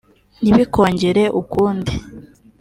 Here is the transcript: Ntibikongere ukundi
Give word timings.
Ntibikongere 0.41 1.23
ukundi 1.41 1.93